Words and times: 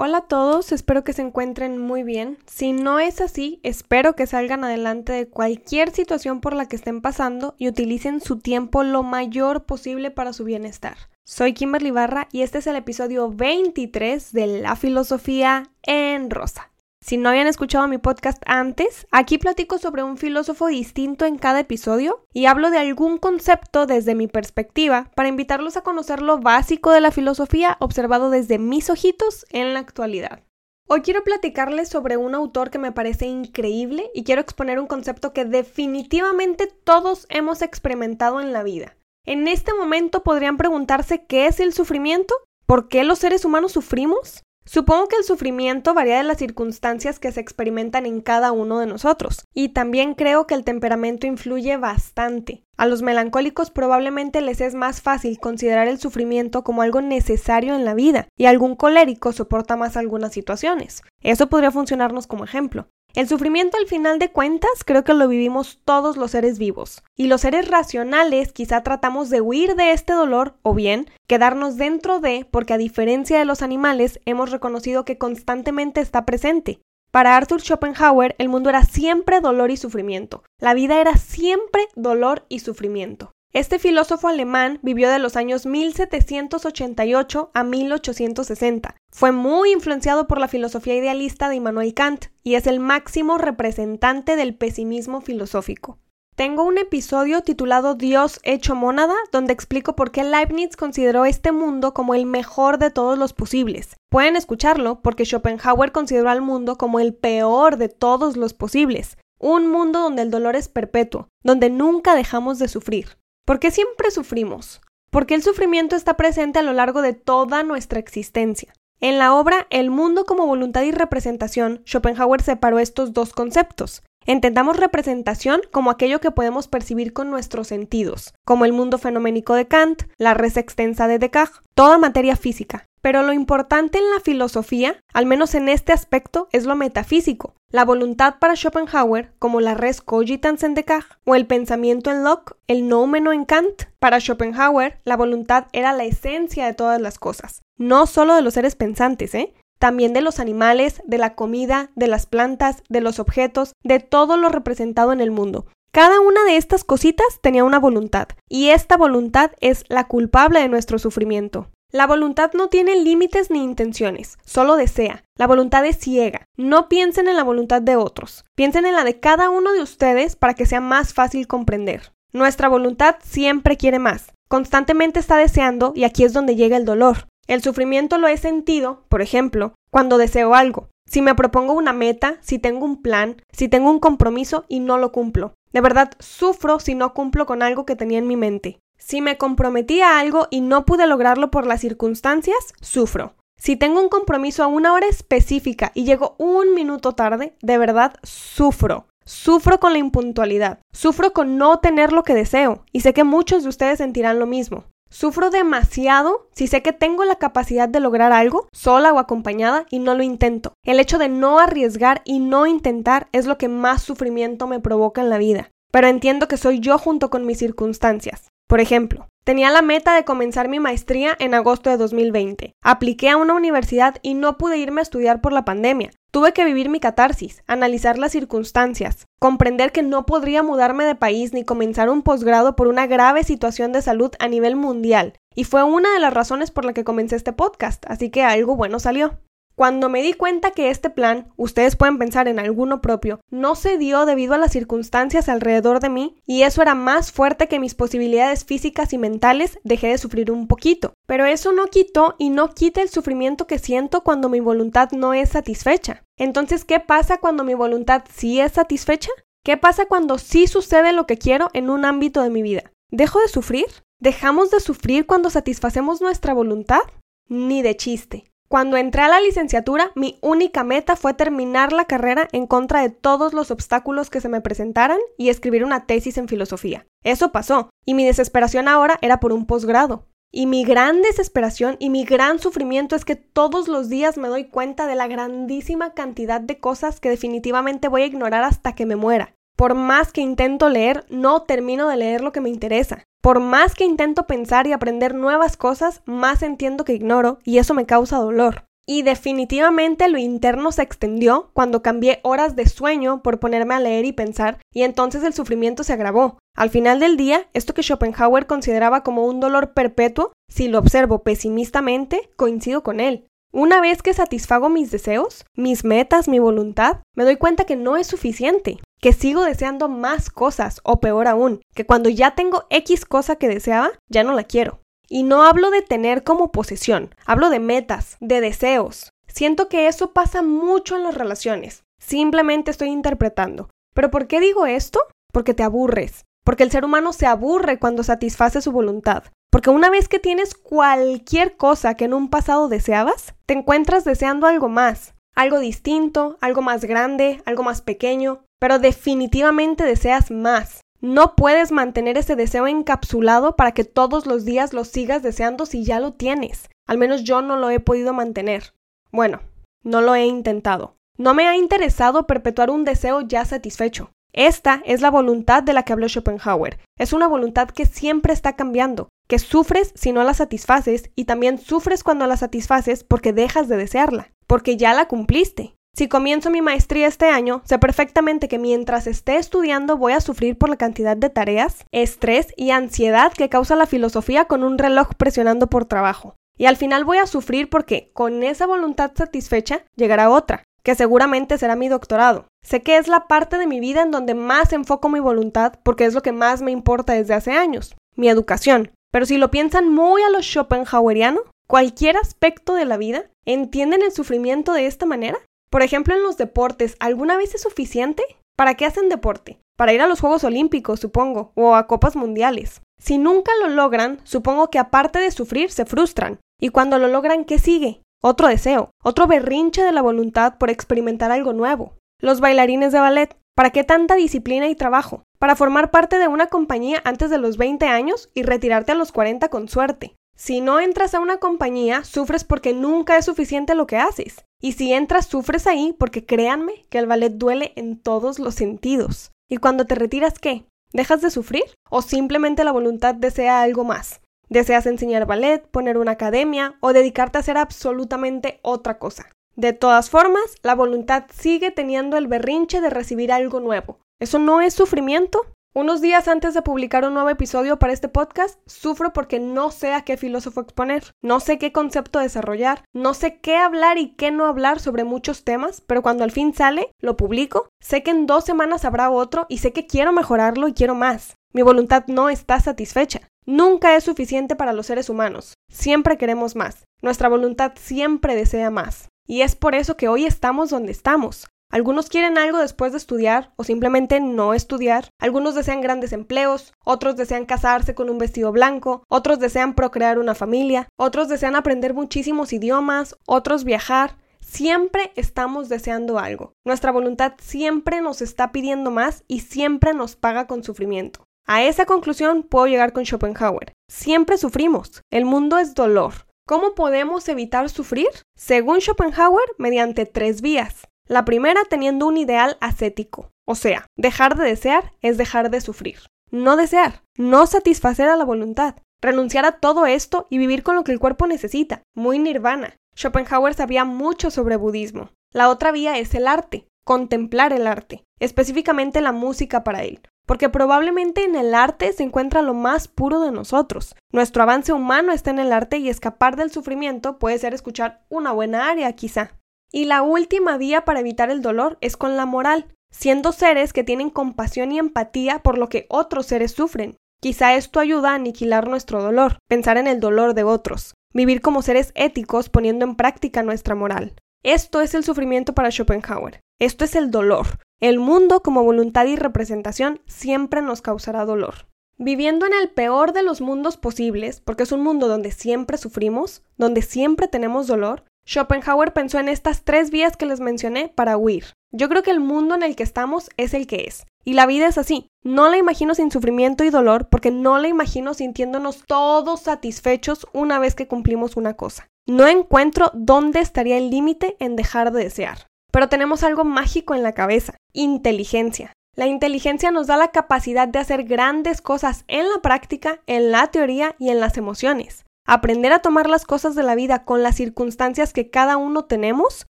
Hola 0.00 0.18
a 0.18 0.26
todos, 0.28 0.70
espero 0.70 1.02
que 1.02 1.12
se 1.12 1.22
encuentren 1.22 1.76
muy 1.76 2.04
bien. 2.04 2.38
Si 2.46 2.72
no 2.72 3.00
es 3.00 3.20
así, 3.20 3.58
espero 3.64 4.14
que 4.14 4.28
salgan 4.28 4.62
adelante 4.62 5.12
de 5.12 5.26
cualquier 5.26 5.90
situación 5.90 6.40
por 6.40 6.54
la 6.54 6.66
que 6.66 6.76
estén 6.76 7.00
pasando 7.02 7.56
y 7.58 7.66
utilicen 7.66 8.20
su 8.20 8.38
tiempo 8.38 8.84
lo 8.84 9.02
mayor 9.02 9.64
posible 9.64 10.12
para 10.12 10.32
su 10.32 10.44
bienestar. 10.44 10.96
Soy 11.24 11.52
Kimberly 11.52 11.90
Barra 11.90 12.28
y 12.30 12.42
este 12.42 12.58
es 12.58 12.68
el 12.68 12.76
episodio 12.76 13.28
23 13.28 14.30
de 14.30 14.46
La 14.46 14.76
Filosofía 14.76 15.64
en 15.82 16.30
Rosa. 16.30 16.67
Si 17.00 17.16
no 17.16 17.28
habían 17.28 17.46
escuchado 17.46 17.86
mi 17.88 17.98
podcast 17.98 18.42
antes, 18.44 19.06
aquí 19.12 19.38
platico 19.38 19.78
sobre 19.78 20.02
un 20.02 20.18
filósofo 20.18 20.66
distinto 20.66 21.24
en 21.24 21.38
cada 21.38 21.60
episodio 21.60 22.26
y 22.34 22.46
hablo 22.46 22.70
de 22.70 22.78
algún 22.78 23.18
concepto 23.18 23.86
desde 23.86 24.14
mi 24.14 24.26
perspectiva 24.26 25.10
para 25.14 25.28
invitarlos 25.28 25.76
a 25.76 25.82
conocer 25.82 26.20
lo 26.20 26.38
básico 26.38 26.90
de 26.90 27.00
la 27.00 27.12
filosofía 27.12 27.76
observado 27.80 28.30
desde 28.30 28.58
mis 28.58 28.90
ojitos 28.90 29.46
en 29.50 29.74
la 29.74 29.80
actualidad. 29.80 30.42
Hoy 30.88 31.02
quiero 31.02 31.22
platicarles 31.22 31.88
sobre 31.88 32.16
un 32.16 32.34
autor 32.34 32.70
que 32.70 32.78
me 32.78 32.92
parece 32.92 33.26
increíble 33.26 34.10
y 34.14 34.24
quiero 34.24 34.40
exponer 34.40 34.80
un 34.80 34.86
concepto 34.86 35.32
que 35.32 35.44
definitivamente 35.44 36.66
todos 36.66 37.26
hemos 37.28 37.62
experimentado 37.62 38.40
en 38.40 38.52
la 38.52 38.62
vida. 38.62 38.96
En 39.24 39.46
este 39.46 39.74
momento 39.74 40.22
podrían 40.22 40.56
preguntarse 40.56 41.26
qué 41.26 41.46
es 41.46 41.60
el 41.60 41.74
sufrimiento, 41.74 42.34
por 42.66 42.88
qué 42.88 43.04
los 43.04 43.18
seres 43.18 43.44
humanos 43.44 43.72
sufrimos, 43.72 44.42
Supongo 44.70 45.08
que 45.08 45.16
el 45.16 45.24
sufrimiento 45.24 45.94
varía 45.94 46.18
de 46.18 46.24
las 46.24 46.36
circunstancias 46.36 47.18
que 47.18 47.32
se 47.32 47.40
experimentan 47.40 48.04
en 48.04 48.20
cada 48.20 48.52
uno 48.52 48.80
de 48.80 48.86
nosotros, 48.86 49.46
y 49.54 49.70
también 49.70 50.12
creo 50.12 50.46
que 50.46 50.54
el 50.54 50.62
temperamento 50.62 51.26
influye 51.26 51.78
bastante. 51.78 52.64
A 52.76 52.86
los 52.86 53.00
melancólicos 53.00 53.70
probablemente 53.70 54.42
les 54.42 54.60
es 54.60 54.74
más 54.74 55.00
fácil 55.00 55.38
considerar 55.38 55.88
el 55.88 55.98
sufrimiento 55.98 56.64
como 56.64 56.82
algo 56.82 57.00
necesario 57.00 57.74
en 57.74 57.86
la 57.86 57.94
vida, 57.94 58.28
y 58.36 58.44
algún 58.44 58.76
colérico 58.76 59.32
soporta 59.32 59.74
más 59.76 59.96
algunas 59.96 60.34
situaciones. 60.34 61.02
Eso 61.22 61.48
podría 61.48 61.70
funcionarnos 61.70 62.26
como 62.26 62.44
ejemplo. 62.44 62.88
El 63.18 63.26
sufrimiento 63.26 63.76
al 63.76 63.88
final 63.88 64.20
de 64.20 64.30
cuentas 64.30 64.84
creo 64.86 65.02
que 65.02 65.12
lo 65.12 65.26
vivimos 65.26 65.80
todos 65.84 66.16
los 66.16 66.30
seres 66.30 66.56
vivos. 66.56 67.02
Y 67.16 67.26
los 67.26 67.40
seres 67.40 67.66
racionales 67.66 68.52
quizá 68.52 68.84
tratamos 68.84 69.28
de 69.28 69.40
huir 69.40 69.74
de 69.74 69.90
este 69.90 70.12
dolor 70.12 70.54
o 70.62 70.72
bien 70.72 71.10
quedarnos 71.26 71.76
dentro 71.76 72.20
de 72.20 72.46
porque 72.48 72.74
a 72.74 72.78
diferencia 72.78 73.36
de 73.36 73.44
los 73.44 73.60
animales 73.60 74.20
hemos 74.24 74.52
reconocido 74.52 75.04
que 75.04 75.18
constantemente 75.18 76.00
está 76.00 76.24
presente. 76.24 76.80
Para 77.10 77.36
Arthur 77.36 77.60
Schopenhauer 77.60 78.36
el 78.38 78.48
mundo 78.48 78.70
era 78.70 78.84
siempre 78.84 79.40
dolor 79.40 79.72
y 79.72 79.76
sufrimiento. 79.76 80.44
La 80.60 80.74
vida 80.74 81.00
era 81.00 81.16
siempre 81.16 81.88
dolor 81.96 82.46
y 82.48 82.60
sufrimiento. 82.60 83.32
Este 83.54 83.78
filósofo 83.78 84.28
alemán 84.28 84.78
vivió 84.82 85.08
de 85.08 85.18
los 85.18 85.34
años 85.34 85.64
1788 85.64 87.50
a 87.54 87.64
1860. 87.64 88.94
Fue 89.10 89.32
muy 89.32 89.72
influenciado 89.72 90.26
por 90.26 90.38
la 90.38 90.48
filosofía 90.48 90.94
idealista 90.94 91.48
de 91.48 91.56
Immanuel 91.56 91.94
Kant 91.94 92.26
y 92.44 92.56
es 92.56 92.66
el 92.66 92.78
máximo 92.78 93.38
representante 93.38 94.36
del 94.36 94.54
pesimismo 94.54 95.22
filosófico. 95.22 95.98
Tengo 96.36 96.62
un 96.62 96.76
episodio 96.76 97.40
titulado 97.40 97.94
Dios 97.94 98.38
hecho 98.42 98.74
mónada, 98.74 99.14
donde 99.32 99.54
explico 99.54 99.96
por 99.96 100.12
qué 100.12 100.24
Leibniz 100.24 100.76
consideró 100.76 101.24
este 101.24 101.50
mundo 101.50 101.94
como 101.94 102.14
el 102.14 102.26
mejor 102.26 102.76
de 102.76 102.90
todos 102.90 103.18
los 103.18 103.32
posibles. 103.32 103.96
Pueden 104.10 104.36
escucharlo 104.36 105.00
porque 105.00 105.24
Schopenhauer 105.24 105.90
consideró 105.90 106.28
al 106.28 106.42
mundo 106.42 106.76
como 106.76 107.00
el 107.00 107.14
peor 107.14 107.78
de 107.78 107.88
todos 107.88 108.36
los 108.36 108.52
posibles. 108.52 109.16
Un 109.40 109.68
mundo 109.68 110.00
donde 110.00 110.20
el 110.20 110.30
dolor 110.30 110.54
es 110.54 110.68
perpetuo, 110.68 111.28
donde 111.42 111.70
nunca 111.70 112.14
dejamos 112.14 112.58
de 112.58 112.68
sufrir. 112.68 113.16
¿Por 113.48 113.60
qué 113.60 113.70
siempre 113.70 114.10
sufrimos? 114.10 114.82
Porque 115.08 115.34
el 115.34 115.42
sufrimiento 115.42 115.96
está 115.96 116.18
presente 116.18 116.58
a 116.58 116.62
lo 116.62 116.74
largo 116.74 117.00
de 117.00 117.14
toda 117.14 117.62
nuestra 117.62 117.98
existencia. 117.98 118.74
En 119.00 119.16
la 119.16 119.32
obra 119.32 119.66
El 119.70 119.88
mundo 119.88 120.26
como 120.26 120.46
voluntad 120.46 120.82
y 120.82 120.90
representación, 120.90 121.80
Schopenhauer 121.86 122.42
separó 122.42 122.78
estos 122.78 123.14
dos 123.14 123.32
conceptos. 123.32 124.02
Entendamos 124.26 124.76
representación 124.76 125.62
como 125.70 125.90
aquello 125.90 126.20
que 126.20 126.30
podemos 126.30 126.68
percibir 126.68 127.14
con 127.14 127.30
nuestros 127.30 127.68
sentidos, 127.68 128.34
como 128.44 128.66
el 128.66 128.74
mundo 128.74 128.98
fenoménico 128.98 129.54
de 129.54 129.66
Kant, 129.66 130.02
la 130.18 130.34
res 130.34 130.58
extensa 130.58 131.08
de 131.08 131.18
Descartes, 131.18 131.62
toda 131.74 131.96
materia 131.96 132.36
física. 132.36 132.87
Pero 133.00 133.22
lo 133.22 133.32
importante 133.32 133.98
en 133.98 134.10
la 134.10 134.20
filosofía, 134.20 135.00
al 135.12 135.26
menos 135.26 135.54
en 135.54 135.68
este 135.68 135.92
aspecto, 135.92 136.48
es 136.52 136.64
lo 136.64 136.76
metafísico, 136.76 137.54
la 137.70 137.84
voluntad 137.84 138.36
para 138.40 138.56
Schopenhauer, 138.56 139.34
como 139.38 139.60
la 139.60 139.74
res 139.74 140.00
cogitans 140.00 140.62
en 140.62 140.74
Descartes, 140.74 141.18
o 141.24 141.34
el 141.34 141.46
pensamiento 141.46 142.10
en 142.10 142.24
Locke, 142.24 142.56
el 142.66 142.88
noumeno 142.88 143.32
en 143.32 143.44
Kant. 143.44 143.84
Para 143.98 144.20
Schopenhauer, 144.20 145.00
la 145.04 145.16
voluntad 145.16 145.66
era 145.72 145.92
la 145.92 146.04
esencia 146.04 146.64
de 146.64 146.72
todas 146.72 147.00
las 147.00 147.18
cosas, 147.18 147.60
no 147.76 148.06
solo 148.06 148.34
de 148.34 148.42
los 148.42 148.54
seres 148.54 148.74
pensantes, 148.74 149.34
¿eh? 149.34 149.52
También 149.78 150.12
de 150.12 150.22
los 150.22 150.40
animales, 150.40 151.02
de 151.04 151.18
la 151.18 151.34
comida, 151.34 151.90
de 151.94 152.08
las 152.08 152.26
plantas, 152.26 152.82
de 152.88 153.00
los 153.00 153.18
objetos, 153.20 153.74
de 153.84 154.00
todo 154.00 154.36
lo 154.36 154.48
representado 154.48 155.12
en 155.12 155.20
el 155.20 155.30
mundo. 155.30 155.66
Cada 155.92 156.20
una 156.20 156.44
de 156.44 156.56
estas 156.56 156.84
cositas 156.84 157.26
tenía 157.42 157.64
una 157.64 157.78
voluntad, 157.78 158.28
y 158.48 158.70
esta 158.70 158.96
voluntad 158.96 159.52
es 159.60 159.84
la 159.88 160.08
culpable 160.08 160.60
de 160.60 160.68
nuestro 160.68 160.98
sufrimiento. 160.98 161.68
La 161.90 162.06
voluntad 162.06 162.50
no 162.52 162.68
tiene 162.68 162.96
límites 162.96 163.50
ni 163.50 163.64
intenciones, 163.64 164.36
solo 164.44 164.76
desea. 164.76 165.24
La 165.38 165.46
voluntad 165.46 165.86
es 165.86 165.96
ciega. 165.96 166.44
No 166.58 166.86
piensen 166.90 167.28
en 167.28 167.36
la 167.36 167.44
voluntad 167.44 167.80
de 167.80 167.96
otros, 167.96 168.44
piensen 168.54 168.84
en 168.84 168.94
la 168.94 169.04
de 169.04 169.20
cada 169.20 169.48
uno 169.48 169.72
de 169.72 169.80
ustedes 169.80 170.36
para 170.36 170.52
que 170.52 170.66
sea 170.66 170.82
más 170.82 171.14
fácil 171.14 171.46
comprender. 171.46 172.12
Nuestra 172.30 172.68
voluntad 172.68 173.16
siempre 173.22 173.78
quiere 173.78 173.98
más, 173.98 174.32
constantemente 174.48 175.18
está 175.18 175.38
deseando 175.38 175.94
y 175.96 176.04
aquí 176.04 176.24
es 176.24 176.34
donde 176.34 176.56
llega 176.56 176.76
el 176.76 176.84
dolor. 176.84 177.26
El 177.46 177.62
sufrimiento 177.62 178.18
lo 178.18 178.28
he 178.28 178.36
sentido, 178.36 179.04
por 179.08 179.22
ejemplo, 179.22 179.72
cuando 179.90 180.18
deseo 180.18 180.54
algo. 180.54 180.90
Si 181.06 181.22
me 181.22 181.34
propongo 181.34 181.72
una 181.72 181.94
meta, 181.94 182.36
si 182.42 182.58
tengo 182.58 182.84
un 182.84 183.00
plan, 183.00 183.40
si 183.50 183.68
tengo 183.68 183.90
un 183.90 183.98
compromiso 183.98 184.66
y 184.68 184.80
no 184.80 184.98
lo 184.98 185.10
cumplo. 185.10 185.54
De 185.72 185.80
verdad, 185.80 186.10
sufro 186.18 186.80
si 186.80 186.94
no 186.94 187.14
cumplo 187.14 187.46
con 187.46 187.62
algo 187.62 187.86
que 187.86 187.96
tenía 187.96 188.18
en 188.18 188.26
mi 188.26 188.36
mente. 188.36 188.78
Si 188.98 189.22
me 189.22 189.38
comprometí 189.38 190.02
a 190.02 190.18
algo 190.18 190.48
y 190.50 190.60
no 190.60 190.84
pude 190.84 191.06
lograrlo 191.06 191.50
por 191.50 191.66
las 191.66 191.80
circunstancias, 191.80 192.58
sufro. 192.80 193.34
Si 193.56 193.76
tengo 193.76 194.00
un 194.00 194.08
compromiso 194.08 194.62
a 194.62 194.66
una 194.66 194.92
hora 194.92 195.06
específica 195.06 195.90
y 195.94 196.04
llego 196.04 196.34
un 196.38 196.74
minuto 196.74 197.12
tarde, 197.12 197.54
de 197.62 197.78
verdad 197.78 198.14
sufro. 198.22 199.06
Sufro 199.24 199.80
con 199.80 199.92
la 199.92 199.98
impuntualidad. 199.98 200.78
Sufro 200.92 201.32
con 201.32 201.58
no 201.58 201.80
tener 201.80 202.12
lo 202.12 202.22
que 202.22 202.34
deseo. 202.34 202.84
Y 202.92 203.00
sé 203.00 203.12
que 203.12 203.24
muchos 203.24 203.62
de 203.62 203.68
ustedes 203.68 203.98
sentirán 203.98 204.38
lo 204.38 204.46
mismo. 204.46 204.84
Sufro 205.10 205.50
demasiado 205.50 206.48
si 206.52 206.66
sé 206.66 206.82
que 206.82 206.92
tengo 206.92 207.24
la 207.24 207.36
capacidad 207.36 207.88
de 207.88 208.00
lograr 208.00 208.32
algo, 208.32 208.68
sola 208.72 209.12
o 209.12 209.18
acompañada, 209.18 209.86
y 209.90 209.98
no 210.00 210.14
lo 210.14 210.22
intento. 210.22 210.72
El 210.84 211.00
hecho 211.00 211.18
de 211.18 211.28
no 211.28 211.58
arriesgar 211.58 212.22
y 212.24 212.38
no 212.40 212.66
intentar 212.66 213.28
es 213.32 213.46
lo 213.46 213.58
que 213.58 213.68
más 213.68 214.02
sufrimiento 214.02 214.66
me 214.66 214.80
provoca 214.80 215.20
en 215.20 215.30
la 215.30 215.38
vida. 215.38 215.70
Pero 215.90 216.08
entiendo 216.08 216.48
que 216.48 216.58
soy 216.58 216.80
yo 216.80 216.98
junto 216.98 217.30
con 217.30 217.46
mis 217.46 217.58
circunstancias. 217.58 218.47
Por 218.68 218.80
ejemplo, 218.80 219.28
tenía 219.44 219.70
la 219.70 219.80
meta 219.80 220.14
de 220.14 220.26
comenzar 220.26 220.68
mi 220.68 220.78
maestría 220.78 221.34
en 221.38 221.54
agosto 221.54 221.88
de 221.88 221.96
2020. 221.96 222.74
Apliqué 222.82 223.30
a 223.30 223.38
una 223.38 223.54
universidad 223.54 224.16
y 224.20 224.34
no 224.34 224.58
pude 224.58 224.76
irme 224.76 225.00
a 225.00 225.02
estudiar 225.02 225.40
por 225.40 225.54
la 225.54 225.64
pandemia. 225.64 226.10
Tuve 226.30 226.52
que 226.52 226.66
vivir 226.66 226.90
mi 226.90 227.00
catarsis, 227.00 227.62
analizar 227.66 228.18
las 228.18 228.32
circunstancias, 228.32 229.26
comprender 229.38 229.90
que 229.90 230.02
no 230.02 230.26
podría 230.26 230.62
mudarme 230.62 231.04
de 231.04 231.14
país 231.14 231.54
ni 231.54 231.64
comenzar 231.64 232.10
un 232.10 232.20
posgrado 232.20 232.76
por 232.76 232.88
una 232.88 233.06
grave 233.06 233.42
situación 233.42 233.92
de 233.92 234.02
salud 234.02 234.32
a 234.38 234.48
nivel 234.48 234.76
mundial. 234.76 235.32
Y 235.54 235.64
fue 235.64 235.82
una 235.82 236.12
de 236.12 236.20
las 236.20 236.34
razones 236.34 236.70
por 236.70 236.84
la 236.84 236.92
que 236.92 237.04
comencé 237.04 237.36
este 237.36 237.54
podcast, 237.54 238.04
así 238.06 238.28
que 238.28 238.42
algo 238.42 238.76
bueno 238.76 239.00
salió. 239.00 239.38
Cuando 239.78 240.08
me 240.08 240.22
di 240.22 240.32
cuenta 240.32 240.72
que 240.72 240.90
este 240.90 241.08
plan, 241.08 241.52
ustedes 241.54 241.94
pueden 241.94 242.18
pensar 242.18 242.48
en 242.48 242.58
alguno 242.58 243.00
propio, 243.00 243.38
no 243.48 243.76
se 243.76 243.96
dio 243.96 244.26
debido 244.26 244.54
a 244.54 244.58
las 244.58 244.72
circunstancias 244.72 245.48
alrededor 245.48 246.00
de 246.00 246.08
mí 246.08 246.34
y 246.44 246.62
eso 246.62 246.82
era 246.82 246.96
más 246.96 247.30
fuerte 247.30 247.68
que 247.68 247.78
mis 247.78 247.94
posibilidades 247.94 248.64
físicas 248.64 249.12
y 249.12 249.18
mentales, 249.18 249.78
dejé 249.84 250.08
de 250.08 250.18
sufrir 250.18 250.50
un 250.50 250.66
poquito. 250.66 251.12
Pero 251.28 251.46
eso 251.46 251.72
no 251.72 251.86
quitó 251.86 252.34
y 252.40 252.50
no 252.50 252.74
quita 252.74 253.02
el 253.02 253.08
sufrimiento 253.08 253.68
que 253.68 253.78
siento 253.78 254.24
cuando 254.24 254.48
mi 254.48 254.58
voluntad 254.58 255.12
no 255.12 255.32
es 255.32 255.50
satisfecha. 255.50 256.24
Entonces, 256.36 256.84
¿qué 256.84 256.98
pasa 256.98 257.38
cuando 257.38 257.62
mi 257.62 257.74
voluntad 257.74 258.24
sí 258.34 258.58
es 258.58 258.72
satisfecha? 258.72 259.30
¿Qué 259.64 259.76
pasa 259.76 260.06
cuando 260.06 260.38
sí 260.38 260.66
sucede 260.66 261.12
lo 261.12 261.28
que 261.28 261.38
quiero 261.38 261.68
en 261.72 261.88
un 261.88 262.04
ámbito 262.04 262.42
de 262.42 262.50
mi 262.50 262.62
vida? 262.62 262.90
¿Dejo 263.12 263.38
de 263.38 263.46
sufrir? 263.46 263.86
¿Dejamos 264.18 264.72
de 264.72 264.80
sufrir 264.80 265.24
cuando 265.24 265.50
satisfacemos 265.50 266.20
nuestra 266.20 266.52
voluntad? 266.52 267.02
Ni 267.46 267.82
de 267.82 267.96
chiste. 267.96 268.50
Cuando 268.70 268.98
entré 268.98 269.22
a 269.22 269.28
la 269.28 269.40
licenciatura, 269.40 270.12
mi 270.14 270.38
única 270.42 270.84
meta 270.84 271.16
fue 271.16 271.32
terminar 271.32 271.94
la 271.94 272.04
carrera 272.04 272.48
en 272.52 272.66
contra 272.66 273.00
de 273.00 273.08
todos 273.08 273.54
los 273.54 273.70
obstáculos 273.70 274.28
que 274.28 274.42
se 274.42 274.50
me 274.50 274.60
presentaran 274.60 275.18
y 275.38 275.48
escribir 275.48 275.84
una 275.84 276.04
tesis 276.04 276.36
en 276.36 276.48
filosofía. 276.48 277.06
Eso 277.24 277.50
pasó, 277.50 277.88
y 278.04 278.12
mi 278.12 278.26
desesperación 278.26 278.86
ahora 278.86 279.18
era 279.22 279.40
por 279.40 279.54
un 279.54 279.64
posgrado. 279.64 280.26
Y 280.52 280.66
mi 280.66 280.84
gran 280.84 281.22
desesperación 281.22 281.96
y 281.98 282.10
mi 282.10 282.24
gran 282.24 282.58
sufrimiento 282.58 283.16
es 283.16 283.24
que 283.24 283.36
todos 283.36 283.88
los 283.88 284.10
días 284.10 284.36
me 284.36 284.48
doy 284.48 284.64
cuenta 284.64 285.06
de 285.06 285.14
la 285.14 285.28
grandísima 285.28 286.12
cantidad 286.12 286.60
de 286.60 286.78
cosas 286.78 287.20
que 287.20 287.30
definitivamente 287.30 288.08
voy 288.08 288.22
a 288.22 288.26
ignorar 288.26 288.64
hasta 288.64 288.94
que 288.94 289.06
me 289.06 289.16
muera. 289.16 289.54
Por 289.78 289.94
más 289.94 290.32
que 290.32 290.40
intento 290.40 290.88
leer, 290.88 291.24
no 291.28 291.62
termino 291.62 292.08
de 292.08 292.16
leer 292.16 292.40
lo 292.40 292.50
que 292.50 292.60
me 292.60 292.68
interesa. 292.68 293.22
Por 293.40 293.60
más 293.60 293.94
que 293.94 294.02
intento 294.02 294.44
pensar 294.44 294.88
y 294.88 294.92
aprender 294.92 295.36
nuevas 295.36 295.76
cosas, 295.76 296.20
más 296.26 296.64
entiendo 296.64 297.04
que 297.04 297.12
ignoro 297.12 297.60
y 297.62 297.78
eso 297.78 297.94
me 297.94 298.04
causa 298.04 298.38
dolor. 298.38 298.86
Y 299.06 299.22
definitivamente 299.22 300.28
lo 300.28 300.36
interno 300.36 300.90
se 300.90 301.02
extendió 301.02 301.70
cuando 301.74 302.02
cambié 302.02 302.40
horas 302.42 302.74
de 302.74 302.88
sueño 302.88 303.40
por 303.40 303.60
ponerme 303.60 303.94
a 303.94 304.00
leer 304.00 304.24
y 304.24 304.32
pensar, 304.32 304.78
y 304.92 305.04
entonces 305.04 305.44
el 305.44 305.54
sufrimiento 305.54 306.02
se 306.02 306.12
agravó. 306.12 306.58
Al 306.74 306.90
final 306.90 307.20
del 307.20 307.36
día, 307.36 307.68
esto 307.72 307.94
que 307.94 308.02
Schopenhauer 308.02 308.66
consideraba 308.66 309.22
como 309.22 309.46
un 309.46 309.60
dolor 309.60 309.92
perpetuo, 309.94 310.50
si 310.68 310.88
lo 310.88 310.98
observo 310.98 311.44
pesimistamente, 311.44 312.50
coincido 312.56 313.04
con 313.04 313.20
él. 313.20 313.46
Una 313.70 314.00
vez 314.00 314.22
que 314.22 314.34
satisfago 314.34 314.88
mis 314.88 315.12
deseos, 315.12 315.66
mis 315.76 316.04
metas, 316.04 316.48
mi 316.48 316.58
voluntad, 316.58 317.18
me 317.36 317.44
doy 317.44 317.56
cuenta 317.56 317.84
que 317.84 317.96
no 317.96 318.16
es 318.16 318.26
suficiente, 318.26 318.98
que 319.20 319.32
sigo 319.32 319.62
deseando 319.64 320.08
más 320.08 320.50
cosas, 320.50 321.00
o 321.04 321.20
peor 321.20 321.48
aún, 321.48 321.80
que 321.94 322.06
cuando 322.06 322.28
ya 322.28 322.54
tengo 322.54 322.86
X 322.90 323.24
cosa 323.24 323.56
que 323.56 323.68
deseaba, 323.68 324.10
ya 324.28 324.44
no 324.44 324.52
la 324.52 324.64
quiero. 324.64 325.00
Y 325.28 325.42
no 325.42 325.62
hablo 325.62 325.90
de 325.90 326.02
tener 326.02 326.42
como 326.42 326.72
posesión, 326.72 327.34
hablo 327.44 327.68
de 327.70 327.80
metas, 327.80 328.36
de 328.40 328.60
deseos. 328.60 329.30
Siento 329.46 329.88
que 329.88 330.08
eso 330.08 330.32
pasa 330.32 330.62
mucho 330.62 331.16
en 331.16 331.24
las 331.24 331.34
relaciones. 331.34 332.04
Simplemente 332.18 332.90
estoy 332.90 333.08
interpretando. 333.08 333.90
¿Pero 334.14 334.30
por 334.30 334.46
qué 334.46 334.60
digo 334.60 334.86
esto? 334.86 335.20
Porque 335.52 335.74
te 335.74 335.82
aburres. 335.82 336.44
Porque 336.64 336.82
el 336.82 336.90
ser 336.90 337.04
humano 337.04 337.32
se 337.32 337.46
aburre 337.46 337.98
cuando 337.98 338.22
satisface 338.22 338.80
su 338.80 338.92
voluntad. 338.92 339.44
Porque 339.70 339.90
una 339.90 340.10
vez 340.10 340.28
que 340.28 340.38
tienes 340.38 340.74
cualquier 340.74 341.76
cosa 341.76 342.14
que 342.14 342.24
en 342.24 342.34
un 342.34 342.48
pasado 342.48 342.88
deseabas, 342.88 343.54
te 343.66 343.74
encuentras 343.74 344.24
deseando 344.24 344.66
algo 344.66 344.88
más. 344.88 345.34
Algo 345.54 345.78
distinto, 345.78 346.56
algo 346.60 346.82
más 346.82 347.04
grande, 347.04 347.62
algo 347.66 347.82
más 347.82 348.00
pequeño. 348.00 348.64
Pero 348.78 348.98
definitivamente 348.98 350.04
deseas 350.04 350.50
más. 350.50 351.00
No 351.20 351.56
puedes 351.56 351.90
mantener 351.90 352.38
ese 352.38 352.54
deseo 352.54 352.86
encapsulado 352.86 353.74
para 353.74 353.92
que 353.92 354.04
todos 354.04 354.46
los 354.46 354.64
días 354.64 354.92
lo 354.92 355.04
sigas 355.04 355.42
deseando 355.42 355.84
si 355.84 356.04
ya 356.04 356.20
lo 356.20 356.32
tienes. 356.34 356.88
Al 357.06 357.18
menos 357.18 357.42
yo 357.42 357.60
no 357.60 357.76
lo 357.76 357.90
he 357.90 357.98
podido 357.98 358.32
mantener. 358.32 358.94
Bueno, 359.32 359.60
no 360.04 360.20
lo 360.20 360.34
he 360.36 360.46
intentado. 360.46 361.16
No 361.36 361.54
me 361.54 361.66
ha 361.66 361.76
interesado 361.76 362.46
perpetuar 362.46 362.90
un 362.90 363.04
deseo 363.04 363.40
ya 363.40 363.64
satisfecho. 363.64 364.30
Esta 364.52 365.02
es 365.04 365.20
la 365.20 365.30
voluntad 365.30 365.82
de 365.82 365.92
la 365.92 366.04
que 366.04 366.12
habló 366.12 366.28
Schopenhauer. 366.28 366.98
Es 367.18 367.32
una 367.32 367.46
voluntad 367.46 367.88
que 367.88 368.06
siempre 368.06 368.52
está 368.52 368.76
cambiando, 368.76 369.28
que 369.46 369.58
sufres 369.58 370.12
si 370.14 370.32
no 370.32 370.42
la 370.44 370.54
satisfaces 370.54 371.30
y 371.36 371.44
también 371.44 371.78
sufres 371.78 372.24
cuando 372.24 372.46
la 372.46 372.56
satisfaces 372.56 373.24
porque 373.24 373.52
dejas 373.52 373.88
de 373.88 373.96
desearla, 373.96 374.52
porque 374.66 374.96
ya 374.96 375.14
la 375.14 375.28
cumpliste. 375.28 375.94
Si 376.14 376.26
comienzo 376.26 376.70
mi 376.70 376.82
maestría 376.82 377.28
este 377.28 377.46
año, 377.46 377.82
sé 377.84 377.98
perfectamente 377.98 378.66
que 378.66 378.78
mientras 378.78 379.26
esté 379.26 379.56
estudiando 379.56 380.16
voy 380.16 380.32
a 380.32 380.40
sufrir 380.40 380.76
por 380.76 380.88
la 380.88 380.96
cantidad 380.96 381.36
de 381.36 381.48
tareas, 381.48 382.04
estrés 382.12 382.74
y 382.76 382.90
ansiedad 382.90 383.52
que 383.52 383.68
causa 383.68 383.94
la 383.94 384.06
filosofía 384.06 384.64
con 384.64 384.82
un 384.82 384.98
reloj 384.98 385.28
presionando 385.36 385.86
por 385.86 386.06
trabajo. 386.06 386.56
Y 386.76 386.86
al 386.86 386.96
final 386.96 387.24
voy 387.24 387.38
a 387.38 387.46
sufrir 387.46 387.88
porque, 387.88 388.30
con 388.34 388.62
esa 388.62 388.86
voluntad 388.86 389.32
satisfecha, 389.34 390.04
llegará 390.16 390.50
otra, 390.50 390.84
que 391.02 391.14
seguramente 391.14 391.78
será 391.78 391.96
mi 391.96 392.08
doctorado. 392.08 392.66
Sé 392.82 393.02
que 393.02 393.16
es 393.16 393.28
la 393.28 393.46
parte 393.46 393.78
de 393.78 393.86
mi 393.86 394.00
vida 394.00 394.22
en 394.22 394.30
donde 394.30 394.54
más 394.54 394.92
enfoco 394.92 395.28
mi 395.28 395.40
voluntad 395.40 395.94
porque 396.02 396.24
es 396.24 396.34
lo 396.34 396.42
que 396.42 396.52
más 396.52 396.82
me 396.82 396.90
importa 396.90 397.32
desde 397.32 397.54
hace 397.54 397.72
años, 397.72 398.16
mi 398.36 398.48
educación. 398.48 399.12
Pero 399.30 399.46
si 399.46 399.58
lo 399.58 399.70
piensan 399.70 400.12
muy 400.12 400.42
a 400.42 400.50
lo 400.50 400.62
Schopenhaueriano, 400.62 401.60
cualquier 401.88 402.36
aspecto 402.36 402.94
de 402.94 403.04
la 403.04 403.16
vida, 403.16 403.50
¿entienden 403.66 404.22
el 404.22 404.32
sufrimiento 404.32 404.92
de 404.92 405.06
esta 405.06 405.26
manera? 405.26 405.58
Por 405.90 406.02
ejemplo, 406.02 406.34
en 406.34 406.42
los 406.42 406.56
deportes, 406.56 407.16
¿alguna 407.18 407.56
vez 407.56 407.74
es 407.74 407.82
suficiente? 407.82 408.42
¿Para 408.76 408.94
qué 408.94 409.06
hacen 409.06 409.28
deporte? 409.28 409.80
Para 409.96 410.12
ir 410.12 410.20
a 410.20 410.28
los 410.28 410.40
Juegos 410.40 410.64
Olímpicos, 410.64 411.20
supongo, 411.20 411.72
o 411.74 411.94
a 411.94 412.06
Copas 412.06 412.36
Mundiales. 412.36 413.00
Si 413.18 413.38
nunca 413.38 413.72
lo 413.80 413.88
logran, 413.88 414.40
supongo 414.44 414.90
que 414.90 414.98
aparte 414.98 415.38
de 415.40 415.50
sufrir, 415.50 415.90
se 415.90 416.04
frustran. 416.04 416.60
Y 416.80 416.90
cuando 416.90 417.18
lo 417.18 417.28
logran, 417.28 417.64
¿qué 417.64 417.78
sigue? 417.78 418.22
Otro 418.40 418.68
deseo, 418.68 419.10
otro 419.24 419.48
berrinche 419.48 420.02
de 420.02 420.12
la 420.12 420.22
voluntad 420.22 420.78
por 420.78 420.90
experimentar 420.90 421.50
algo 421.50 421.72
nuevo. 421.72 422.14
Los 422.40 422.60
bailarines 422.60 423.12
de 423.12 423.18
ballet, 423.18 423.56
¿para 423.74 423.90
qué 423.90 424.04
tanta 424.04 424.36
disciplina 424.36 424.86
y 424.86 424.94
trabajo? 424.94 425.42
Para 425.58 425.74
formar 425.74 426.12
parte 426.12 426.38
de 426.38 426.46
una 426.46 426.68
compañía 426.68 427.20
antes 427.24 427.50
de 427.50 427.58
los 427.58 427.76
20 427.78 428.06
años 428.06 428.50
y 428.54 428.62
retirarte 428.62 429.10
a 429.10 429.16
los 429.16 429.32
40 429.32 429.68
con 429.70 429.88
suerte. 429.88 430.36
Si 430.58 430.80
no 430.80 430.98
entras 430.98 431.34
a 431.34 431.40
una 431.40 431.58
compañía, 431.58 432.24
sufres 432.24 432.64
porque 432.64 432.92
nunca 432.92 433.38
es 433.38 433.44
suficiente 433.44 433.94
lo 433.94 434.08
que 434.08 434.16
haces. 434.16 434.64
Y 434.82 434.92
si 434.92 435.12
entras, 435.12 435.46
sufres 435.46 435.86
ahí 435.86 436.16
porque 436.18 436.44
créanme 436.44 437.06
que 437.10 437.18
el 437.18 437.26
ballet 437.26 437.52
duele 437.52 437.92
en 437.94 438.20
todos 438.20 438.58
los 438.58 438.74
sentidos. 438.74 439.52
¿Y 439.70 439.76
cuando 439.76 440.04
te 440.04 440.16
retiras 440.16 440.58
qué? 440.58 440.84
¿Dejas 441.12 441.42
de 441.42 441.52
sufrir? 441.52 441.84
¿O 442.10 442.22
simplemente 442.22 442.82
la 442.82 442.90
voluntad 442.90 443.36
desea 443.36 443.82
algo 443.82 444.02
más? 444.02 444.40
¿Deseas 444.68 445.06
enseñar 445.06 445.46
ballet, 445.46 445.88
poner 445.88 446.18
una 446.18 446.32
academia 446.32 446.96
o 446.98 447.12
dedicarte 447.12 447.58
a 447.58 447.60
hacer 447.60 447.78
absolutamente 447.78 448.80
otra 448.82 449.20
cosa? 449.20 449.48
De 449.76 449.92
todas 449.92 450.28
formas, 450.28 450.74
la 450.82 450.96
voluntad 450.96 451.44
sigue 451.56 451.92
teniendo 451.92 452.36
el 452.36 452.48
berrinche 452.48 453.00
de 453.00 453.10
recibir 453.10 453.52
algo 453.52 453.78
nuevo. 453.78 454.18
¿Eso 454.40 454.58
no 454.58 454.80
es 454.80 454.92
sufrimiento? 454.92 455.60
Unos 455.98 456.20
días 456.20 456.46
antes 456.46 456.74
de 456.74 456.82
publicar 456.82 457.24
un 457.24 457.34
nuevo 457.34 457.48
episodio 457.48 457.98
para 457.98 458.12
este 458.12 458.28
podcast, 458.28 458.78
sufro 458.86 459.32
porque 459.32 459.58
no 459.58 459.90
sé 459.90 460.14
a 460.14 460.22
qué 460.22 460.36
filósofo 460.36 460.80
exponer, 460.80 461.32
no 461.42 461.58
sé 461.58 461.76
qué 461.78 461.90
concepto 461.90 462.38
desarrollar, 462.38 463.02
no 463.12 463.34
sé 463.34 463.58
qué 463.58 463.76
hablar 463.76 464.16
y 464.16 464.36
qué 464.36 464.52
no 464.52 464.66
hablar 464.66 465.00
sobre 465.00 465.24
muchos 465.24 465.64
temas, 465.64 466.00
pero 466.00 466.22
cuando 466.22 466.44
al 466.44 466.52
fin 466.52 466.72
sale, 466.72 467.10
lo 467.20 467.36
publico, 467.36 467.88
sé 468.00 468.22
que 468.22 468.30
en 468.30 468.46
dos 468.46 468.64
semanas 468.64 469.04
habrá 469.04 469.28
otro 469.28 469.66
y 469.68 469.78
sé 469.78 469.92
que 469.92 470.06
quiero 470.06 470.32
mejorarlo 470.32 470.86
y 470.86 470.92
quiero 470.92 471.16
más. 471.16 471.56
Mi 471.72 471.82
voluntad 471.82 472.22
no 472.28 472.48
está 472.48 472.78
satisfecha. 472.78 473.40
Nunca 473.66 474.14
es 474.14 474.22
suficiente 474.22 474.76
para 474.76 474.92
los 474.92 475.06
seres 475.06 475.28
humanos. 475.28 475.74
Siempre 475.90 476.38
queremos 476.38 476.76
más. 476.76 477.06
Nuestra 477.22 477.48
voluntad 477.48 477.94
siempre 477.96 478.54
desea 478.54 478.90
más. 478.90 479.30
Y 479.48 479.62
es 479.62 479.74
por 479.74 479.96
eso 479.96 480.16
que 480.16 480.28
hoy 480.28 480.44
estamos 480.44 480.90
donde 480.90 481.10
estamos. 481.10 481.66
Algunos 481.90 482.28
quieren 482.28 482.58
algo 482.58 482.78
después 482.78 483.12
de 483.12 483.18
estudiar 483.18 483.72
o 483.76 483.84
simplemente 483.84 484.40
no 484.40 484.74
estudiar. 484.74 485.30
Algunos 485.38 485.74
desean 485.74 486.02
grandes 486.02 486.32
empleos, 486.32 486.92
otros 487.02 487.36
desean 487.36 487.64
casarse 487.64 488.14
con 488.14 488.28
un 488.28 488.36
vestido 488.36 488.72
blanco, 488.72 489.24
otros 489.28 489.58
desean 489.58 489.94
procrear 489.94 490.38
una 490.38 490.54
familia, 490.54 491.08
otros 491.16 491.48
desean 491.48 491.76
aprender 491.76 492.12
muchísimos 492.12 492.74
idiomas, 492.74 493.36
otros 493.46 493.84
viajar. 493.84 494.36
Siempre 494.60 495.32
estamos 495.34 495.88
deseando 495.88 496.38
algo. 496.38 496.74
Nuestra 496.84 497.10
voluntad 497.10 497.54
siempre 497.58 498.20
nos 498.20 498.42
está 498.42 498.70
pidiendo 498.70 499.10
más 499.10 499.44
y 499.48 499.60
siempre 499.60 500.12
nos 500.12 500.36
paga 500.36 500.66
con 500.66 500.84
sufrimiento. 500.84 501.44
A 501.66 501.82
esa 501.82 502.04
conclusión 502.04 502.64
puedo 502.64 502.86
llegar 502.86 503.14
con 503.14 503.24
Schopenhauer. 503.24 503.92
Siempre 504.08 504.58
sufrimos. 504.58 505.22
El 505.30 505.46
mundo 505.46 505.78
es 505.78 505.94
dolor. 505.94 506.46
¿Cómo 506.66 506.94
podemos 506.94 507.48
evitar 507.48 507.88
sufrir? 507.88 508.28
Según 508.54 509.00
Schopenhauer, 509.00 509.64
mediante 509.78 510.26
tres 510.26 510.60
vías. 510.60 511.07
La 511.28 511.44
primera 511.44 511.82
teniendo 511.84 512.26
un 512.26 512.38
ideal 512.38 512.78
ascético, 512.80 513.50
o 513.66 513.74
sea, 513.74 514.06
dejar 514.16 514.56
de 514.56 514.64
desear 514.64 515.12
es 515.20 515.36
dejar 515.36 515.70
de 515.70 515.82
sufrir. 515.82 516.20
No 516.50 516.74
desear, 516.76 517.22
no 517.36 517.66
satisfacer 517.66 518.30
a 518.30 518.36
la 518.36 518.46
voluntad, 518.46 518.94
renunciar 519.20 519.66
a 519.66 519.72
todo 519.72 520.06
esto 520.06 520.46
y 520.48 520.56
vivir 520.56 520.82
con 520.82 520.96
lo 520.96 521.04
que 521.04 521.12
el 521.12 521.18
cuerpo 521.18 521.46
necesita, 521.46 522.02
muy 522.14 522.38
nirvana. 522.38 522.96
Schopenhauer 523.14 523.74
sabía 523.74 524.06
mucho 524.06 524.50
sobre 524.50 524.76
budismo. 524.76 525.28
La 525.52 525.68
otra 525.68 525.92
vía 525.92 526.16
es 526.16 526.34
el 526.34 526.46
arte, 526.46 526.88
contemplar 527.04 527.74
el 527.74 527.86
arte, 527.86 528.24
específicamente 528.40 529.20
la 529.20 529.32
música 529.32 529.84
para 529.84 530.04
él, 530.04 530.22
porque 530.46 530.70
probablemente 530.70 531.44
en 531.44 531.56
el 531.56 531.74
arte 531.74 532.14
se 532.14 532.22
encuentra 532.22 532.62
lo 532.62 532.72
más 532.72 533.06
puro 533.06 533.40
de 533.40 533.52
nosotros. 533.52 534.16
Nuestro 534.32 534.62
avance 534.62 534.94
humano 534.94 535.32
está 535.32 535.50
en 535.50 535.58
el 535.58 535.74
arte 535.74 535.98
y 535.98 536.08
escapar 536.08 536.56
del 536.56 536.70
sufrimiento 536.70 537.38
puede 537.38 537.58
ser 537.58 537.74
escuchar 537.74 538.24
una 538.30 538.52
buena 538.52 538.88
área 538.88 539.12
quizá. 539.12 539.52
Y 539.90 540.04
la 540.04 540.22
última 540.22 540.76
vía 540.76 541.04
para 541.04 541.20
evitar 541.20 541.50
el 541.50 541.62
dolor 541.62 541.98
es 542.00 542.16
con 542.16 542.36
la 542.36 542.46
moral, 542.46 542.86
siendo 543.10 543.52
seres 543.52 543.92
que 543.92 544.04
tienen 544.04 544.30
compasión 544.30 544.92
y 544.92 544.98
empatía 544.98 545.60
por 545.60 545.78
lo 545.78 545.88
que 545.88 546.06
otros 546.08 546.46
seres 546.46 546.72
sufren. 546.72 547.16
Quizá 547.40 547.76
esto 547.76 548.00
ayuda 548.00 548.32
a 548.32 548.34
aniquilar 548.34 548.88
nuestro 548.88 549.22
dolor, 549.22 549.58
pensar 549.68 549.96
en 549.96 550.06
el 550.06 550.20
dolor 550.20 550.54
de 550.54 550.64
otros, 550.64 551.14
vivir 551.32 551.60
como 551.60 551.82
seres 551.82 552.12
éticos 552.14 552.68
poniendo 552.68 553.04
en 553.04 553.14
práctica 553.14 553.62
nuestra 553.62 553.94
moral. 553.94 554.34
Esto 554.64 555.00
es 555.00 555.14
el 555.14 555.24
sufrimiento 555.24 555.72
para 555.72 555.90
Schopenhauer. 555.90 556.60
Esto 556.80 557.04
es 557.04 557.14
el 557.14 557.30
dolor. 557.30 557.66
El 558.00 558.18
mundo 558.18 558.60
como 558.62 558.82
voluntad 558.82 559.26
y 559.26 559.36
representación 559.36 560.20
siempre 560.26 560.82
nos 560.82 561.00
causará 561.00 561.44
dolor. 561.44 561.86
Viviendo 562.16 562.66
en 562.66 562.72
el 562.74 562.90
peor 562.90 563.32
de 563.32 563.44
los 563.44 563.60
mundos 563.60 563.96
posibles, 563.96 564.60
porque 564.60 564.82
es 564.82 564.90
un 564.90 565.02
mundo 565.02 565.28
donde 565.28 565.52
siempre 565.52 565.96
sufrimos, 565.96 566.64
donde 566.76 567.02
siempre 567.02 567.46
tenemos 567.46 567.86
dolor, 567.86 568.24
Schopenhauer 568.48 569.12
pensó 569.12 569.38
en 569.38 569.50
estas 569.50 569.84
tres 569.84 570.10
vías 570.10 570.38
que 570.38 570.46
les 570.46 570.58
mencioné 570.58 571.12
para 571.14 571.36
huir. 571.36 571.74
Yo 571.92 572.08
creo 572.08 572.22
que 572.22 572.30
el 572.30 572.40
mundo 572.40 572.74
en 572.74 572.82
el 572.82 572.96
que 572.96 573.02
estamos 573.02 573.50
es 573.58 573.74
el 573.74 573.86
que 573.86 574.06
es. 574.06 574.26
Y 574.42 574.54
la 574.54 574.64
vida 574.64 574.86
es 574.86 574.96
así. 574.96 575.28
No 575.44 575.68
la 575.68 575.76
imagino 575.76 576.14
sin 576.14 576.30
sufrimiento 576.30 576.82
y 576.82 576.88
dolor 576.88 577.28
porque 577.28 577.50
no 577.50 577.78
la 577.78 577.88
imagino 577.88 578.32
sintiéndonos 578.32 579.04
todos 579.06 579.60
satisfechos 579.60 580.46
una 580.54 580.78
vez 580.78 580.94
que 580.94 581.06
cumplimos 581.06 581.58
una 581.58 581.74
cosa. 581.74 582.08
No 582.26 582.46
encuentro 582.46 583.10
dónde 583.12 583.60
estaría 583.60 583.98
el 583.98 584.08
límite 584.08 584.56
en 584.60 584.76
dejar 584.76 585.12
de 585.12 585.24
desear. 585.24 585.66
Pero 585.92 586.08
tenemos 586.08 586.42
algo 586.42 586.64
mágico 586.64 587.14
en 587.14 587.22
la 587.22 587.32
cabeza, 587.32 587.74
inteligencia. 587.92 588.94
La 589.14 589.26
inteligencia 589.26 589.90
nos 589.90 590.06
da 590.06 590.16
la 590.16 590.28
capacidad 590.28 590.88
de 590.88 591.00
hacer 591.00 591.24
grandes 591.24 591.82
cosas 591.82 592.24
en 592.28 592.48
la 592.48 592.62
práctica, 592.62 593.20
en 593.26 593.50
la 593.50 593.66
teoría 593.66 594.16
y 594.18 594.30
en 594.30 594.40
las 594.40 594.56
emociones. 594.56 595.26
Aprender 595.48 595.92
a 595.92 596.00
tomar 596.00 596.28
las 596.28 596.44
cosas 596.44 596.74
de 596.74 596.82
la 596.82 596.94
vida 596.94 597.24
con 597.24 597.42
las 597.42 597.56
circunstancias 597.56 598.34
que 598.34 598.50
cada 598.50 598.76
uno 598.76 599.06
tenemos 599.06 599.66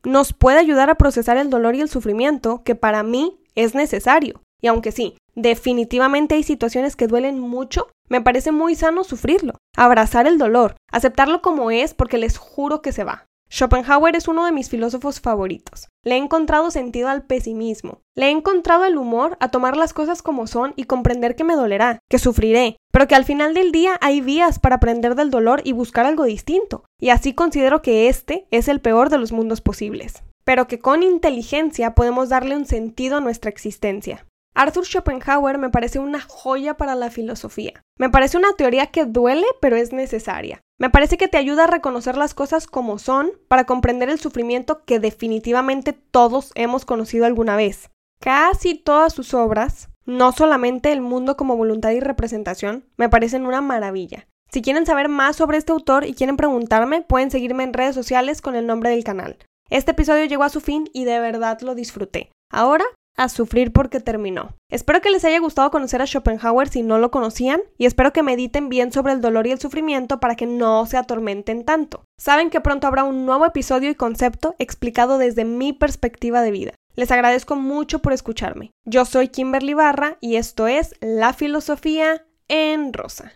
nos 0.04 0.34
puede 0.34 0.58
ayudar 0.58 0.90
a 0.90 0.96
procesar 0.96 1.38
el 1.38 1.52
dolor 1.52 1.76
y 1.76 1.82
el 1.82 1.90
sufrimiento 1.90 2.64
que 2.64 2.74
para 2.74 3.04
mí 3.04 3.40
es 3.54 3.76
necesario. 3.76 4.42
Y 4.60 4.68
aunque 4.68 4.92
sí, 4.92 5.16
definitivamente 5.36 6.34
hay 6.34 6.42
situaciones 6.42 6.96
que 6.96 7.06
duelen 7.06 7.40
mucho, 7.40 7.90
me 8.10 8.22
parece 8.22 8.52
muy 8.52 8.74
sano 8.74 9.04
sufrirlo, 9.04 9.54
abrazar 9.76 10.26
el 10.26 10.40
dolor, 10.40 10.76
aceptarlo 10.92 11.44
como 11.44 11.70
es 11.70 11.94
porque 11.94 12.18
les 12.18 12.40
juro 12.40 12.82
que 12.82 12.92
se 12.92 13.04
va. 13.04 13.26
Schopenhauer 13.50 14.16
es 14.16 14.28
uno 14.28 14.46
de 14.46 14.52
mis 14.52 14.70
filósofos 14.70 15.22
favoritos. 15.22 15.88
Le 16.04 16.16
he 16.16 16.18
encontrado 16.18 16.70
sentido 16.70 17.08
al 17.08 17.24
pesimismo. 17.24 18.02
Le 18.16 18.28
he 18.28 18.30
encontrado 18.30 18.84
el 18.86 18.98
humor 18.98 19.38
a 19.40 19.50
tomar 19.52 19.78
las 19.78 19.94
cosas 19.94 20.22
como 20.22 20.48
son 20.48 20.74
y 20.76 20.84
comprender 20.84 21.36
que 21.36 21.46
me 21.46 21.56
dolerá, 21.56 22.00
que 22.10 22.20
sufriré, 22.20 22.78
pero 22.98 23.08
que 23.08 23.14
al 23.14 23.26
final 23.26 23.54
del 23.54 23.72
día 23.72 24.00
hay 24.02 24.22
vías 24.22 24.58
para 24.58 24.78
aprender 24.78 25.14
del 25.14 25.30
dolor 25.30 25.62
y 25.64 25.72
buscar 25.72 26.08
algo 26.08 26.24
distinto. 26.24 26.84
Y 27.00 27.10
así 27.10 27.36
considero 27.36 27.84
que 27.84 28.10
este 28.10 28.48
es 28.50 28.68
el 28.68 28.82
peor 28.82 29.12
de 29.12 29.20
los 29.20 29.32
mundos 29.32 29.62
posibles. 29.62 30.24
Pero 30.44 30.68
que 30.68 30.80
con 30.80 31.04
inteligencia 31.04 31.94
podemos 31.94 32.30
darle 32.30 32.56
un 32.56 32.66
sentido 32.66 33.18
a 33.18 33.22
nuestra 33.22 33.52
existencia. 33.52 34.26
Arthur 34.56 34.84
Schopenhauer 34.84 35.60
me 35.60 35.70
parece 35.70 36.00
una 36.00 36.22
joya 36.22 36.76
para 36.76 36.96
la 36.96 37.12
filosofía. 37.12 37.84
Me 38.00 38.10
parece 38.10 38.36
una 38.36 38.54
teoría 38.54 38.88
que 38.88 39.06
duele 39.06 39.46
pero 39.62 39.76
es 39.76 39.94
necesaria. 39.94 40.62
Me 40.80 40.90
parece 40.90 41.18
que 41.18 41.28
te 41.28 41.38
ayuda 41.38 41.66
a 41.66 41.68
reconocer 41.68 42.18
las 42.18 42.34
cosas 42.34 42.66
como 42.66 42.98
son 42.98 43.30
para 43.48 43.66
comprender 43.66 44.10
el 44.10 44.20
sufrimiento 44.20 44.84
que 44.86 45.00
definitivamente 45.00 45.94
todos 45.94 46.52
hemos 46.56 46.84
conocido 46.84 47.28
alguna 47.28 47.58
vez. 47.58 47.92
Casi 48.20 48.74
todas 48.74 49.14
sus 49.14 49.36
obras, 49.36 49.90
no 50.08 50.32
solamente 50.32 50.92
El 50.92 51.02
mundo 51.02 51.38
como 51.38 51.58
voluntad 51.58 51.92
y 51.92 52.00
representación, 52.00 52.86
me 52.98 53.10
parecen 53.10 53.46
una 53.46 53.62
maravilla. 53.62 54.26
Si 54.50 54.62
quieren 54.62 54.86
saber 54.86 55.10
más 55.10 55.36
sobre 55.36 55.58
este 55.58 55.74
autor 55.74 56.06
y 56.06 56.14
quieren 56.14 56.38
preguntarme, 56.38 57.02
pueden 57.02 57.30
seguirme 57.30 57.64
en 57.64 57.74
redes 57.74 57.94
sociales 57.94 58.42
con 58.42 58.56
el 58.56 58.66
nombre 58.66 58.90
del 58.90 59.04
canal. 59.04 59.38
Este 59.70 59.92
episodio 59.92 60.26
llegó 60.26 60.44
a 60.44 60.50
su 60.50 60.62
fin 60.62 60.90
y 60.94 61.04
de 61.04 61.20
verdad 61.20 61.60
lo 61.62 61.76
disfruté. 61.76 62.32
Ahora 62.50 62.86
a 63.18 63.30
sufrir 63.30 63.74
porque 63.74 64.00
terminó. 64.00 64.54
Espero 64.72 65.02
que 65.02 65.10
les 65.10 65.26
haya 65.26 65.40
gustado 65.40 65.72
conocer 65.72 66.02
a 66.02 66.06
Schopenhauer 66.06 66.70
si 66.70 66.84
no 66.84 67.00
lo 67.00 67.12
conocían 67.12 67.62
y 67.78 67.88
espero 67.88 68.14
que 68.14 68.24
mediten 68.24 68.70
bien 68.70 68.92
sobre 68.92 69.14
el 69.14 69.22
dolor 69.22 69.48
y 69.48 69.52
el 69.52 69.60
sufrimiento 69.60 70.20
para 70.20 70.36
que 70.36 70.46
no 70.46 70.86
se 70.86 70.98
atormenten 70.98 71.66
tanto. 71.66 72.04
Saben 72.20 72.50
que 72.50 72.62
pronto 72.62 72.88
habrá 72.88 73.04
un 73.04 73.26
nuevo 73.26 73.46
episodio 73.46 73.90
y 73.90 73.96
concepto 73.96 74.56
explicado 74.60 75.18
desde 75.18 75.46
mi 75.46 75.74
perspectiva 75.74 76.42
de 76.42 76.52
vida. 76.52 76.74
Les 76.98 77.12
agradezco 77.12 77.56
mucho 77.56 78.00
por 78.00 78.12
escucharme. 78.12 78.72
Yo 78.84 79.06
soy 79.06 79.28
Kimberly 79.28 79.76
Barra 79.76 80.18
y 80.20 80.38
esto 80.38 80.66
es 80.66 80.96
La 81.00 81.32
Filosofía 81.32 82.26
en 82.48 82.92
Rosa. 82.92 83.34